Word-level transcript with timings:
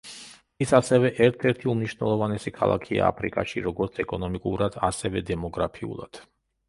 ის 0.65 0.71
ასევე 0.77 1.11
ერთ-ერთი 1.25 1.69
უმნიშვნელოვანესი 1.73 2.53
ქალაქია 2.57 3.05
აფრიკაში 3.13 3.63
როგორც 3.67 4.01
ეკონომიკურად 4.05 4.79
ასევე 4.89 5.23
დემოგრაფიულად. 5.33 6.23